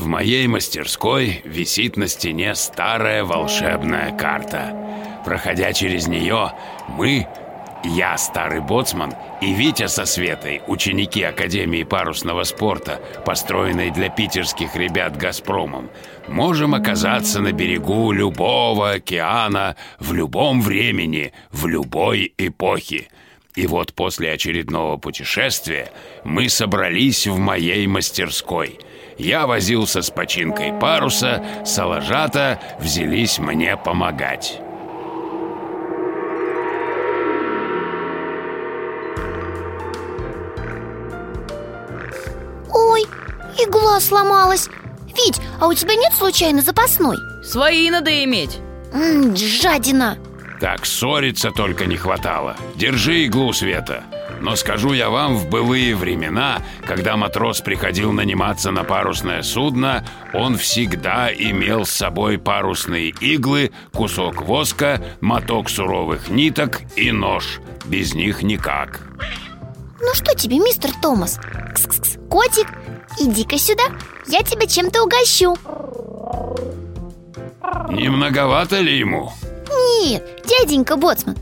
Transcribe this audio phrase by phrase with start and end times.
[0.00, 4.74] В моей мастерской висит на стене старая волшебная карта.
[5.26, 6.54] Проходя через нее,
[6.88, 7.28] мы,
[7.84, 9.12] я, старый боцман,
[9.42, 15.90] и Витя со Светой, ученики Академии парусного спорта, построенной для питерских ребят «Газпромом»,
[16.28, 23.08] можем оказаться на берегу любого океана в любом времени, в любой эпохе.
[23.54, 25.92] И вот после очередного путешествия
[26.24, 28.78] мы собрались в моей мастерской–
[29.20, 34.60] я возился с починкой паруса, салажата взялись мне помогать.
[42.72, 43.02] Ой,
[43.58, 44.68] игла сломалась
[45.08, 47.16] Вить, а у тебя нет случайно запасной?
[47.44, 48.58] Свои надо иметь
[48.92, 50.16] М, жадина
[50.60, 52.54] Так ссориться только не хватало.
[52.76, 54.04] Держи иглу, Света.
[54.40, 60.58] Но скажу я вам, в былые времена, когда матрос приходил наниматься на парусное судно, он
[60.58, 67.60] всегда имел с собой парусные иглы, кусок воска, моток суровых ниток и нож.
[67.86, 69.00] Без них никак.
[70.00, 71.38] Ну что тебе, мистер Томас?
[71.74, 72.28] Кс-кс-кс.
[72.28, 72.68] Котик,
[73.18, 73.84] иди-ка сюда
[74.26, 75.56] Я тебя чем-то угощу
[77.90, 79.32] Не многовато ли ему?
[80.02, 81.36] Нет, дяденька Боцман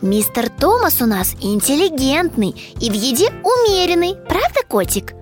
[0.00, 2.50] Мистер Томас у нас интеллигентный
[2.80, 5.12] и в еде умеренный Правда, котик?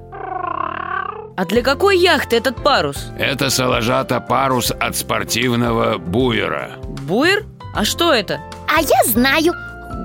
[1.37, 2.97] А для какой яхты этот парус?
[3.19, 6.73] Это салажата парус от спортивного буера.
[6.85, 7.47] Буер?
[7.75, 8.41] А что это?
[8.69, 9.55] А я знаю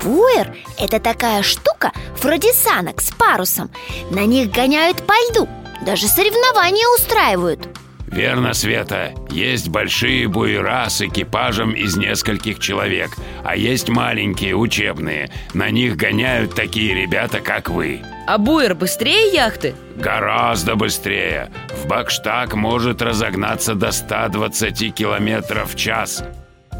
[0.01, 1.91] Буэр– это такая штука
[2.21, 3.69] вроде санок с парусом
[4.11, 5.49] На них гоняют по льду
[5.85, 7.67] Даже соревнования устраивают
[8.11, 9.13] Верно, Света.
[9.29, 13.11] Есть большие буера с экипажем из нескольких человек,
[13.43, 15.29] а есть маленькие, учебные.
[15.53, 18.01] На них гоняют такие ребята, как вы.
[18.25, 19.75] А буер быстрее яхты?
[19.95, 21.51] Гораздо быстрее.
[21.69, 26.23] В Бакштаг может разогнаться до 120 километров в час.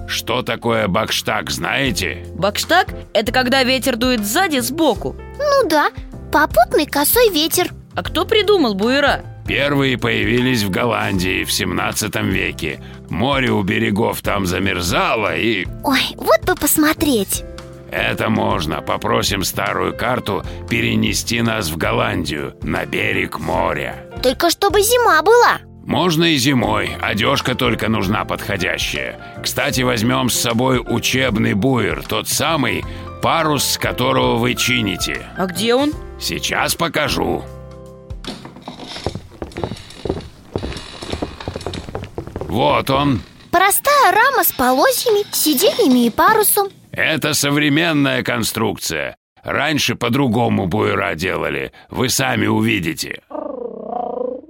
[0.07, 2.25] Что такое Бакштаг, знаете?
[2.33, 5.91] Бакштаг– это когда ветер дует сзади сбоку Ну да,
[6.31, 9.23] попутный косой ветер А кто придумал буера?
[9.49, 12.83] Первые появились в Голландии в 17 веке.
[13.09, 15.65] Море у берегов там замерзало и...
[15.83, 17.43] Ой, вот бы посмотреть
[17.89, 18.83] Это можно.
[18.83, 24.05] Попросим старую карту перенести нас в Голландию, на берег моря.
[24.21, 29.19] Только чтобы зима была Можно и зимой, одежка только нужна подходящая.
[29.41, 32.85] Кстати, возьмем с собой учебный буер, тот самый,
[33.23, 35.25] парус, с которого вы чините.
[35.35, 35.91] А где он?
[36.19, 37.43] Сейчас покажу.
[42.49, 43.21] Вот он.
[43.51, 49.15] Простая рама с полозьями, сиденьями и парусом Это современная конструкция.
[49.43, 51.71] Раньше по-другому буера делали.
[51.91, 53.21] Вы сами увидите.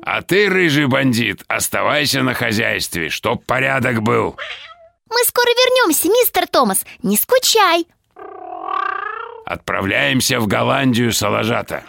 [0.02, 4.38] А ты, рыжий бандит, оставайся на хозяйстве, чтоб порядок был.
[5.10, 7.86] Мы скоро вернемся, мистер Томас, не скучай
[9.46, 11.84] Отправляемся в Голландию, Салажата.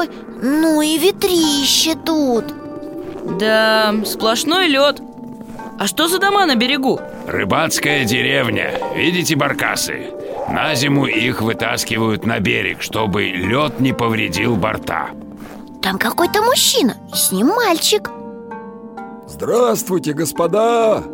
[0.00, 0.08] Ой,
[0.40, 2.44] ну и ветрище тут
[3.38, 5.02] Да, сплошной лед
[5.78, 6.98] А что за дома на берегу?
[7.26, 8.80] Рыбацкая деревня.
[8.96, 10.06] Видите баркасы?
[10.48, 15.10] На зиму их вытаскивают на берег, чтобы лед не повредил борта.
[15.82, 18.10] Там какой-то мужчина, и с ним мальчик
[19.28, 21.04] Здравствуйте, господа!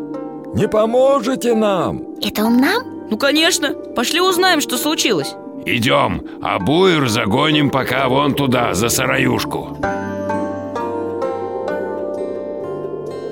[0.55, 2.03] Не поможете нам?
[2.23, 3.09] Это он нам?
[3.11, 5.35] Ну, конечно, пошли узнаем, что случилось
[5.67, 9.77] Идем, а буер загоним пока вон туда, за сараюшку.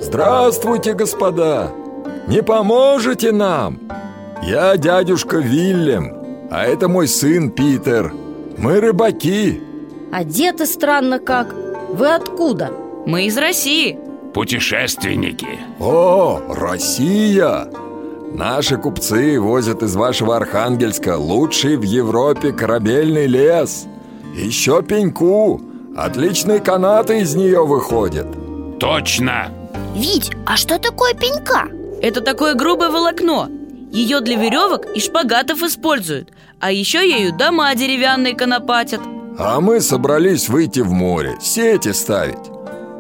[0.01, 1.71] Здравствуйте, господа!
[2.27, 3.79] Не поможете нам?
[4.43, 6.13] Я дядюшка Вильям
[6.51, 8.13] А это мой сын Питер
[8.59, 9.61] Мы рыбаки
[10.13, 11.55] Одеты странно как
[11.91, 12.71] Вы откуда?
[13.07, 13.99] Мы из России
[14.33, 17.69] Путешественники О, Россия!
[18.35, 23.87] Наши купцы возят из вашего Архангельска лучший в Европе корабельный лес.
[24.35, 25.61] Еще пеньку.
[25.97, 28.27] Отличные канаты из нее выходят.
[28.81, 29.53] Точно.
[29.95, 31.69] Вить, а что такое пенька?
[32.03, 33.49] Это такое грубое волокно.
[33.93, 36.33] Ее для веревок и шпагатов используют.
[36.59, 39.01] А еще ею дома деревянные конопатят.
[39.39, 42.54] А мы собрались выйти в море, сети ставить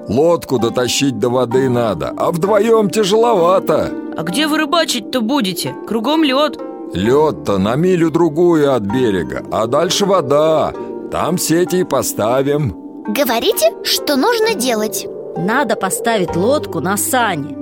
[0.09, 3.91] Лодку дотащить до воды надо, а вдвоем тяжеловато.
[4.17, 5.75] А где вы рыбачить-то будете?
[5.87, 6.59] Кругом лед
[6.93, 10.73] Лед-то на милю-другую от берега, а дальше вода.
[11.11, 12.77] Там сети и поставим.
[13.09, 15.06] Говорите, что нужно делать.
[15.37, 17.57] Надо поставить лодку на сани.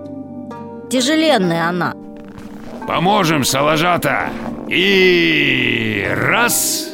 [0.90, 1.94] Тяжеленная она.
[2.86, 4.30] Поможем, Салажата.
[4.68, 6.88] И раз.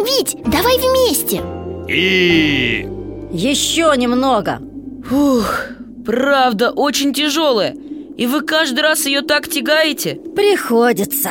[0.00, 1.40] Вить, давай вместе.
[1.88, 2.86] И
[3.32, 4.58] Еще немного
[5.08, 5.62] Фух,
[6.04, 7.74] правда, очень тяжелая.
[8.18, 10.16] И вы каждый раз ее так тягаете?
[10.36, 11.30] Приходится.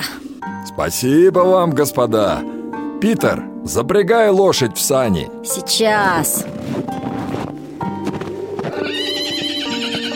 [0.66, 2.40] Спасибо вам, господа.
[3.00, 5.30] Питер, запрягай лошадь в сани.
[5.46, 6.44] Сейчас.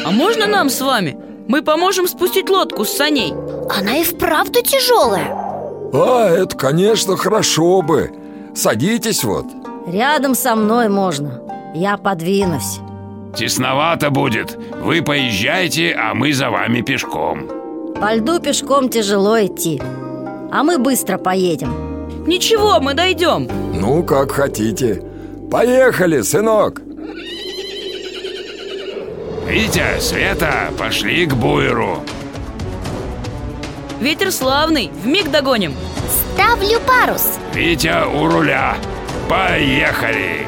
[0.03, 1.15] А можно нам с вами?
[1.47, 3.33] Мы поможем спустить лодку с саней.
[3.69, 5.27] Она и вправду тяжелая
[5.93, 8.11] А, это, конечно, хорошо бы.
[8.55, 9.45] Садитесь вот.
[9.85, 11.41] Рядом со мной можно.
[11.75, 12.79] Я подвинусь
[13.35, 14.57] Тесновато будет.
[14.83, 17.47] Вы поезжайте, а мы за вами пешком.
[17.99, 19.81] По льду пешком тяжело идти.
[20.51, 22.25] А мы быстро поедем.
[22.27, 23.47] Ничего, мы дойдем.
[23.73, 25.01] Ну, как хотите.
[25.49, 26.81] Поехали, сынок.
[29.47, 31.99] Витя, Света, пошли к буеру.
[33.99, 35.73] Ветер славный, вмиг догоним.
[36.33, 37.37] Ставлю парус.
[37.53, 38.75] Витя у руля.
[39.29, 40.47] Поехали!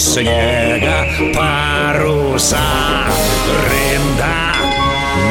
[0.00, 1.04] Снега
[1.34, 2.56] паруса.
[3.68, 4.38] Рында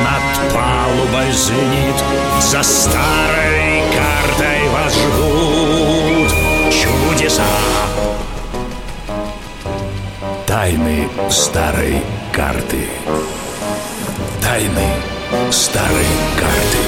[0.05, 1.99] над палубой звенит
[2.39, 6.29] За старой картой вас ждут
[6.71, 7.49] чудеса.
[10.45, 12.85] Тайны старой карты.
[14.39, 14.87] Тайны
[15.51, 16.83] старой карты.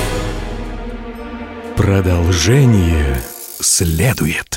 [1.75, 3.23] Продолжение
[3.59, 4.50] следует.